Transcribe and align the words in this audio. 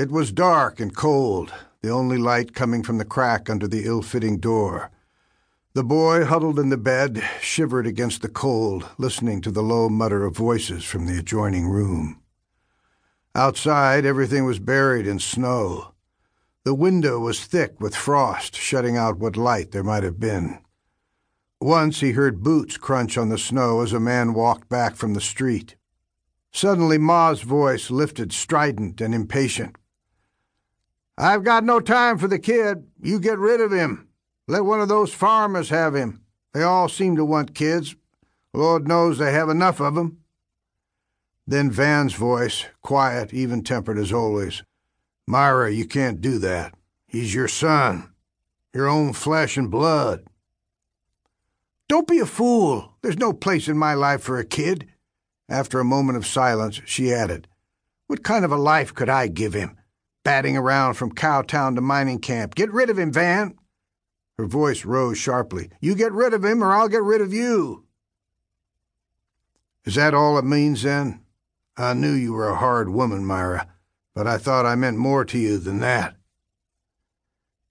It 0.00 0.10
was 0.10 0.32
dark 0.32 0.80
and 0.80 0.96
cold, 0.96 1.52
the 1.82 1.90
only 1.90 2.16
light 2.16 2.54
coming 2.54 2.82
from 2.82 2.96
the 2.96 3.04
crack 3.04 3.50
under 3.50 3.68
the 3.68 3.84
ill 3.84 4.00
fitting 4.00 4.38
door. 4.38 4.90
The 5.74 5.84
boy, 5.84 6.24
huddled 6.24 6.58
in 6.58 6.70
the 6.70 6.78
bed, 6.78 7.22
shivered 7.42 7.86
against 7.86 8.22
the 8.22 8.30
cold, 8.30 8.88
listening 8.96 9.42
to 9.42 9.50
the 9.50 9.62
low 9.62 9.90
mutter 9.90 10.24
of 10.24 10.34
voices 10.34 10.84
from 10.84 11.04
the 11.04 11.18
adjoining 11.18 11.68
room. 11.68 12.18
Outside, 13.34 14.06
everything 14.06 14.46
was 14.46 14.58
buried 14.58 15.06
in 15.06 15.18
snow. 15.18 15.92
The 16.64 16.72
window 16.72 17.18
was 17.18 17.44
thick 17.44 17.78
with 17.78 17.94
frost, 17.94 18.56
shutting 18.56 18.96
out 18.96 19.18
what 19.18 19.36
light 19.36 19.72
there 19.72 19.84
might 19.84 20.02
have 20.02 20.18
been. 20.18 20.60
Once 21.60 22.00
he 22.00 22.12
heard 22.12 22.42
boots 22.42 22.78
crunch 22.78 23.18
on 23.18 23.28
the 23.28 23.36
snow 23.36 23.82
as 23.82 23.92
a 23.92 24.00
man 24.00 24.32
walked 24.32 24.66
back 24.70 24.96
from 24.96 25.12
the 25.12 25.20
street. 25.20 25.76
Suddenly, 26.52 26.96
Ma's 26.96 27.42
voice 27.42 27.90
lifted, 27.90 28.32
strident 28.32 29.02
and 29.02 29.14
impatient. 29.14 29.76
I've 31.18 31.44
got 31.44 31.64
no 31.64 31.80
time 31.80 32.18
for 32.18 32.28
the 32.28 32.38
kid. 32.38 32.86
You 33.02 33.20
get 33.20 33.38
rid 33.38 33.60
of 33.60 33.72
him. 33.72 34.08
Let 34.48 34.64
one 34.64 34.80
of 34.80 34.88
those 34.88 35.12
farmers 35.12 35.68
have 35.68 35.94
him. 35.94 36.22
They 36.52 36.62
all 36.62 36.88
seem 36.88 37.16
to 37.16 37.24
want 37.24 37.54
kids. 37.54 37.94
Lord 38.52 38.88
knows 38.88 39.18
they 39.18 39.32
have 39.32 39.48
enough 39.48 39.80
of 39.80 39.96
'em. 39.96 40.18
Then 41.46 41.70
Van's 41.70 42.14
voice, 42.14 42.66
quiet, 42.82 43.32
even 43.34 43.62
tempered 43.62 43.98
as 43.98 44.12
always. 44.12 44.62
Myra, 45.26 45.70
you 45.70 45.86
can't 45.86 46.20
do 46.20 46.38
that. 46.38 46.74
He's 47.06 47.34
your 47.34 47.48
son, 47.48 48.12
your 48.72 48.88
own 48.88 49.12
flesh 49.12 49.56
and 49.56 49.70
blood. 49.70 50.24
Don't 51.88 52.06
be 52.06 52.20
a 52.20 52.26
fool. 52.26 52.94
There's 53.02 53.18
no 53.18 53.32
place 53.32 53.66
in 53.66 53.76
my 53.76 53.94
life 53.94 54.22
for 54.22 54.38
a 54.38 54.44
kid. 54.44 54.88
After 55.48 55.80
a 55.80 55.84
moment 55.84 56.18
of 56.18 56.26
silence, 56.26 56.80
she 56.86 57.12
added, 57.12 57.48
What 58.06 58.22
kind 58.22 58.44
of 58.44 58.52
a 58.52 58.56
life 58.56 58.94
could 58.94 59.08
I 59.08 59.26
give 59.26 59.54
him? 59.54 59.76
Batting 60.22 60.56
around 60.56 60.94
from 60.94 61.14
Cowtown 61.14 61.74
to 61.74 61.80
mining 61.80 62.18
camp. 62.18 62.54
Get 62.54 62.72
rid 62.72 62.90
of 62.90 62.98
him, 62.98 63.12
Van. 63.12 63.56
Her 64.38 64.46
voice 64.46 64.84
rose 64.84 65.18
sharply. 65.18 65.70
You 65.80 65.94
get 65.94 66.12
rid 66.12 66.34
of 66.34 66.44
him, 66.44 66.62
or 66.62 66.72
I'll 66.72 66.88
get 66.88 67.02
rid 67.02 67.20
of 67.20 67.32
you. 67.32 67.84
Is 69.84 69.94
that 69.94 70.14
all 70.14 70.38
it 70.38 70.44
means, 70.44 70.82
then? 70.82 71.20
I 71.76 71.94
knew 71.94 72.12
you 72.12 72.34
were 72.34 72.48
a 72.48 72.56
hard 72.56 72.90
woman, 72.90 73.24
Myra, 73.24 73.66
but 74.14 74.26
I 74.26 74.36
thought 74.36 74.66
I 74.66 74.74
meant 74.74 74.98
more 74.98 75.24
to 75.24 75.38
you 75.38 75.56
than 75.56 75.80
that. 75.80 76.16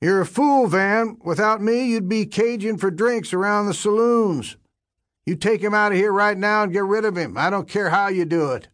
You're 0.00 0.20
a 0.20 0.26
fool, 0.26 0.66
Van. 0.66 1.16
Without 1.24 1.62
me, 1.62 1.86
you'd 1.86 2.08
be 2.08 2.26
caging 2.26 2.76
for 2.76 2.90
drinks 2.90 3.32
around 3.32 3.66
the 3.66 3.74
saloons. 3.74 4.58
You 5.24 5.36
take 5.36 5.62
him 5.62 5.72
out 5.72 5.92
of 5.92 5.98
here 5.98 6.12
right 6.12 6.36
now 6.36 6.62
and 6.62 6.72
get 6.72 6.84
rid 6.84 7.06
of 7.06 7.16
him. 7.16 7.38
I 7.38 7.48
don't 7.48 7.68
care 7.68 7.88
how 7.88 8.08
you 8.08 8.26
do 8.26 8.52
it. 8.52 8.68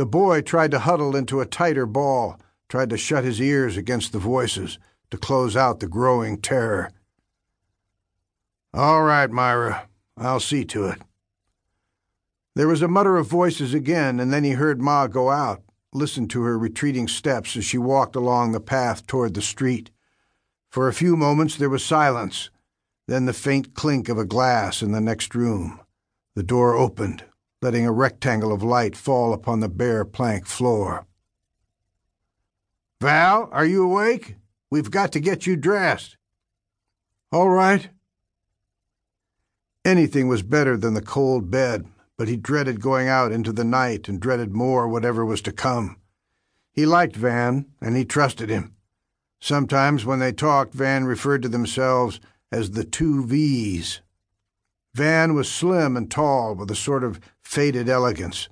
The 0.00 0.06
boy 0.06 0.40
tried 0.40 0.70
to 0.70 0.78
huddle 0.78 1.14
into 1.14 1.42
a 1.42 1.46
tighter 1.46 1.84
ball, 1.84 2.40
tried 2.70 2.88
to 2.88 2.96
shut 2.96 3.22
his 3.22 3.38
ears 3.38 3.76
against 3.76 4.12
the 4.12 4.18
voices 4.18 4.78
to 5.10 5.18
close 5.18 5.58
out 5.58 5.80
the 5.80 5.88
growing 5.88 6.40
terror. 6.40 6.90
All 8.72 9.02
right, 9.02 9.30
Myra, 9.30 9.90
I'll 10.16 10.40
see 10.40 10.64
to 10.64 10.86
it. 10.86 11.02
There 12.56 12.66
was 12.66 12.80
a 12.80 12.88
mutter 12.88 13.18
of 13.18 13.26
voices 13.26 13.74
again, 13.74 14.20
and 14.20 14.32
then 14.32 14.42
he 14.42 14.52
heard 14.52 14.80
Ma 14.80 15.06
go 15.06 15.28
out, 15.28 15.62
listened 15.92 16.30
to 16.30 16.44
her 16.44 16.58
retreating 16.58 17.06
steps 17.06 17.54
as 17.54 17.66
she 17.66 17.76
walked 17.76 18.16
along 18.16 18.52
the 18.52 18.58
path 18.58 19.06
toward 19.06 19.34
the 19.34 19.42
street. 19.42 19.90
For 20.70 20.88
a 20.88 20.94
few 20.94 21.14
moments 21.14 21.56
there 21.56 21.68
was 21.68 21.84
silence, 21.84 22.48
then 23.06 23.26
the 23.26 23.34
faint 23.34 23.74
clink 23.74 24.08
of 24.08 24.16
a 24.16 24.24
glass 24.24 24.80
in 24.80 24.92
the 24.92 25.00
next 25.02 25.34
room. 25.34 25.78
The 26.34 26.42
door 26.42 26.74
opened, 26.74 27.24
letting 27.62 27.86
a 27.86 27.92
rectangle 27.92 28.52
of 28.52 28.62
light 28.62 28.96
fall 28.96 29.32
upon 29.32 29.60
the 29.60 29.68
bare 29.68 30.04
plank 30.04 30.46
floor. 30.46 31.06
Val, 33.00 33.48
are 33.52 33.66
you 33.66 33.82
awake? 33.82 34.36
We've 34.70 34.90
got 34.90 35.12
to 35.12 35.20
get 35.20 35.46
you 35.46 35.56
dressed. 35.56 36.16
All 37.32 37.48
right. 37.48 37.88
Anything 39.84 40.28
was 40.28 40.42
better 40.42 40.76
than 40.76 40.94
the 40.94 41.02
cold 41.02 41.50
bed, 41.50 41.86
but 42.18 42.28
he 42.28 42.36
dreaded 42.36 42.80
going 42.80 43.08
out 43.08 43.32
into 43.32 43.52
the 43.52 43.64
night 43.64 44.08
and 44.08 44.20
dreaded 44.20 44.52
more 44.52 44.86
whatever 44.86 45.24
was 45.24 45.40
to 45.42 45.52
come. 45.52 45.96
He 46.72 46.86
liked 46.86 47.16
Van, 47.16 47.66
and 47.80 47.96
he 47.96 48.04
trusted 48.04 48.50
him. 48.50 48.74
Sometimes 49.40 50.04
when 50.04 50.18
they 50.18 50.32
talked, 50.32 50.74
Van 50.74 51.04
referred 51.04 51.42
to 51.42 51.48
themselves 51.48 52.20
as 52.52 52.72
the 52.72 52.84
two 52.84 53.24
V's. 53.24 54.02
Van 54.94 55.34
was 55.34 55.50
slim 55.50 55.96
and 55.96 56.10
tall, 56.10 56.54
with 56.54 56.70
a 56.70 56.76
sort 56.76 57.04
of 57.04 57.20
faded 57.42 57.88
elegance. 57.88 58.48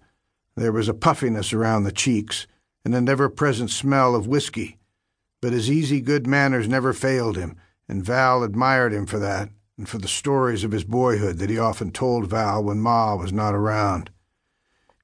There 0.56 0.72
was 0.72 0.88
a 0.88 0.94
puffiness 0.94 1.53
around 1.53 1.84
the 1.84 1.93
cheeks, 1.93 2.47
and 2.84 2.94
an 2.94 3.09
ever 3.09 3.28
present 3.28 3.71
smell 3.71 4.15
of 4.15 4.26
whiskey 4.26 4.78
but 5.41 5.53
his 5.53 5.71
easy 5.71 6.00
good 6.00 6.27
manners 6.27 6.69
never 6.69 6.93
failed 6.93 7.37
him, 7.37 7.56
and 7.88 8.04
Val 8.04 8.43
admired 8.43 8.93
him 8.93 9.06
for 9.06 9.19
that, 9.19 9.50
and 9.77 9.88
for 9.88 9.98
the 9.98 10.09
stories 10.09 10.65
of 10.65 10.72
his 10.72 10.84
boyhood 10.84 11.38
that 11.38 11.50
he 11.50 11.59
often 11.59 11.91
told 11.91 12.28
Val 12.28 12.62
when 12.62 12.81
Ma 12.81 13.15
was 13.15 13.32
not 13.32 13.54
around. 13.54 14.10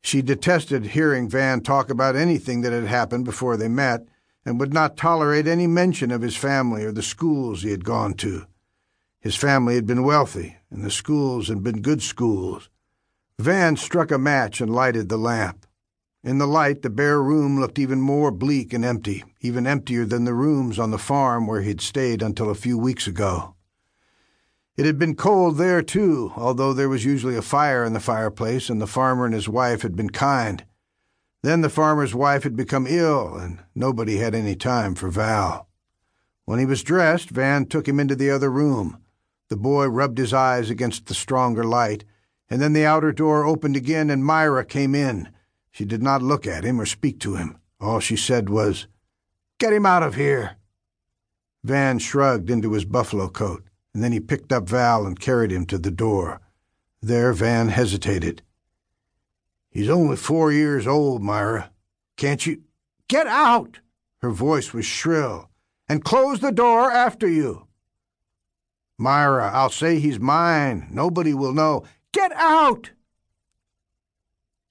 She 0.02 0.22
detested 0.22 0.86
hearing 0.86 1.28
Van 1.28 1.60
talk 1.60 1.88
about 1.88 2.16
anything 2.16 2.60
that 2.62 2.72
had 2.72 2.84
happened 2.84 3.24
before 3.24 3.56
they 3.56 3.68
met, 3.68 4.06
and 4.44 4.60
would 4.60 4.74
not 4.74 4.96
tolerate 4.96 5.46
any 5.46 5.66
mention 5.66 6.10
of 6.10 6.20
his 6.20 6.36
family 6.36 6.84
or 6.84 6.92
the 6.92 7.02
schools 7.02 7.62
he 7.62 7.70
had 7.70 7.84
gone 7.84 8.14
to. 8.14 8.46
His 9.20 9.36
family 9.36 9.76
had 9.76 9.86
been 9.86 10.02
wealthy, 10.02 10.56
and 10.74 10.84
the 10.84 10.90
schools 10.90 11.48
had 11.48 11.62
been 11.62 11.80
good 11.80 12.02
schools. 12.02 12.68
Van 13.38 13.76
struck 13.76 14.10
a 14.10 14.18
match 14.18 14.60
and 14.60 14.74
lighted 14.74 15.08
the 15.08 15.16
lamp. 15.16 15.66
In 16.22 16.38
the 16.38 16.46
light, 16.46 16.82
the 16.82 16.90
bare 16.90 17.22
room 17.22 17.60
looked 17.60 17.78
even 17.78 18.00
more 18.00 18.30
bleak 18.30 18.72
and 18.72 18.84
empty, 18.84 19.24
even 19.40 19.66
emptier 19.66 20.04
than 20.04 20.24
the 20.24 20.34
rooms 20.34 20.78
on 20.78 20.90
the 20.90 20.98
farm 20.98 21.46
where 21.46 21.62
he'd 21.62 21.80
stayed 21.80 22.22
until 22.22 22.50
a 22.50 22.54
few 22.54 22.76
weeks 22.76 23.06
ago. 23.06 23.54
It 24.76 24.86
had 24.86 24.98
been 24.98 25.14
cold 25.14 25.56
there, 25.58 25.82
too, 25.82 26.32
although 26.36 26.72
there 26.72 26.88
was 26.88 27.04
usually 27.04 27.36
a 27.36 27.42
fire 27.42 27.84
in 27.84 27.92
the 27.92 28.00
fireplace, 28.00 28.68
and 28.68 28.80
the 28.80 28.86
farmer 28.86 29.24
and 29.24 29.34
his 29.34 29.48
wife 29.48 29.82
had 29.82 29.94
been 29.94 30.10
kind. 30.10 30.64
Then 31.42 31.60
the 31.60 31.68
farmer's 31.68 32.14
wife 32.14 32.42
had 32.42 32.56
become 32.56 32.86
ill, 32.88 33.36
and 33.36 33.60
nobody 33.74 34.16
had 34.16 34.34
any 34.34 34.56
time 34.56 34.94
for 34.94 35.10
Val. 35.10 35.68
When 36.46 36.58
he 36.58 36.66
was 36.66 36.82
dressed, 36.82 37.30
Van 37.30 37.66
took 37.66 37.86
him 37.86 38.00
into 38.00 38.16
the 38.16 38.30
other 38.30 38.50
room. 38.50 38.98
The 39.48 39.56
boy 39.56 39.86
rubbed 39.86 40.18
his 40.18 40.32
eyes 40.32 40.70
against 40.70 41.06
the 41.06 41.14
stronger 41.14 41.64
light, 41.64 42.04
and 42.48 42.60
then 42.60 42.72
the 42.72 42.86
outer 42.86 43.12
door 43.12 43.44
opened 43.44 43.76
again, 43.76 44.10
and 44.10 44.24
Myra 44.24 44.64
came 44.64 44.94
in. 44.94 45.28
She 45.70 45.84
did 45.84 46.02
not 46.02 46.22
look 46.22 46.46
at 46.46 46.64
him 46.64 46.80
or 46.80 46.86
speak 46.86 47.20
to 47.20 47.34
him. 47.34 47.58
All 47.80 48.00
she 48.00 48.16
said 48.16 48.48
was, 48.48 48.86
Get 49.58 49.72
him 49.72 49.86
out 49.86 50.02
of 50.02 50.14
here. 50.14 50.56
Van 51.62 51.98
shrugged 51.98 52.50
into 52.50 52.72
his 52.72 52.84
buffalo 52.84 53.28
coat, 53.28 53.64
and 53.92 54.02
then 54.02 54.12
he 54.12 54.20
picked 54.20 54.52
up 54.52 54.68
Val 54.68 55.06
and 55.06 55.18
carried 55.18 55.50
him 55.50 55.66
to 55.66 55.78
the 55.78 55.90
door. 55.90 56.40
There 57.00 57.32
Van 57.32 57.68
hesitated. 57.68 58.42
He's 59.70 59.88
only 59.88 60.16
four 60.16 60.52
years 60.52 60.86
old, 60.86 61.22
Myra. 61.22 61.70
Can't 62.16 62.46
you? 62.46 62.62
Get 63.08 63.26
out! 63.26 63.80
Her 64.18 64.30
voice 64.30 64.72
was 64.72 64.86
shrill. 64.86 65.50
And 65.88 66.04
close 66.04 66.40
the 66.40 66.52
door 66.52 66.90
after 66.90 67.28
you. 67.28 67.66
Myra, 68.98 69.50
I'll 69.52 69.70
say 69.70 69.98
he's 69.98 70.20
mine. 70.20 70.88
Nobody 70.90 71.34
will 71.34 71.52
know. 71.52 71.84
Get 72.12 72.32
out! 72.32 72.90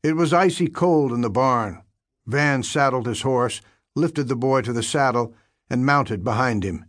It 0.02 0.16
was 0.16 0.34
icy 0.34 0.68
cold 0.68 1.12
in 1.12 1.22
the 1.22 1.30
barn. 1.30 1.82
Van 2.26 2.64
saddled 2.64 3.06
his 3.06 3.22
horse, 3.22 3.62
lifted 3.96 4.28
the 4.28 4.36
boy 4.36 4.62
to 4.62 4.74
the 4.74 4.84
saddle, 4.84 5.34
and 5.70 5.86
mounted 5.86 6.24
behind 6.24 6.64
him. 6.64 6.86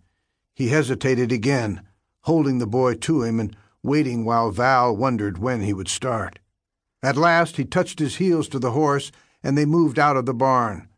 He 0.54 0.68
hesitated 0.68 1.32
again, 1.32 1.82
holding 2.22 2.58
the 2.58 2.66
boy 2.66 2.94
to 2.94 3.22
him 3.22 3.40
and 3.40 3.56
waiting 3.82 4.24
while 4.24 4.50
Val 4.50 4.96
wondered 4.96 5.38
when 5.38 5.62
he 5.62 5.72
would 5.72 5.88
start. 5.88 6.38
At 7.02 7.16
last 7.16 7.56
he 7.56 7.64
touched 7.64 7.98
his 7.98 8.16
heels 8.16 8.48
to 8.48 8.58
the 8.58 8.70
horse, 8.70 9.12
and 9.42 9.58
they 9.58 9.66
moved 9.66 9.98
out 9.98 10.16
of 10.16 10.26
the 10.26 10.34
barn. 10.34 10.88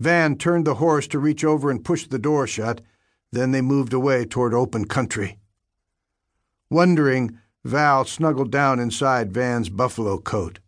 Van 0.00 0.36
turned 0.36 0.66
the 0.66 0.74
horse 0.74 1.06
to 1.08 1.18
reach 1.18 1.44
over 1.44 1.70
and 1.70 1.84
push 1.84 2.06
the 2.06 2.18
door 2.18 2.46
shut. 2.46 2.80
Then 3.32 3.52
they 3.52 3.62
moved 3.62 3.92
away 3.92 4.24
toward 4.24 4.54
open 4.54 4.84
country. 4.84 5.38
Wondering, 6.70 7.38
Val 7.64 8.04
snuggled 8.04 8.50
down 8.50 8.78
inside 8.78 9.32
Van's 9.32 9.68
buffalo 9.68 10.18
coat. 10.18 10.58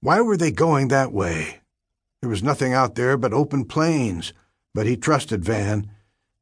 Why 0.00 0.20
were 0.20 0.36
they 0.36 0.50
going 0.50 0.88
that 0.88 1.12
way? 1.12 1.60
There 2.20 2.30
was 2.30 2.42
nothing 2.42 2.72
out 2.72 2.94
there 2.94 3.16
but 3.16 3.32
open 3.32 3.64
plains, 3.64 4.32
but 4.74 4.86
he 4.86 4.96
trusted 4.96 5.44
Van, 5.44 5.90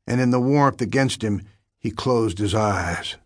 and 0.06 0.20
in 0.20 0.30
the 0.30 0.40
warmth 0.40 0.80
against 0.80 1.22
him, 1.22 1.42
he 1.78 1.90
closed 1.90 2.38
his 2.38 2.54
eyes. 2.54 3.16